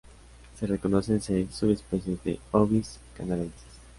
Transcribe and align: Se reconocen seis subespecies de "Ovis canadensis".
Se 0.59 0.65
reconocen 0.65 1.21
seis 1.21 1.53
subespecies 1.53 2.23
de 2.23 2.39
"Ovis 2.51 2.99
canadensis". 3.15 3.61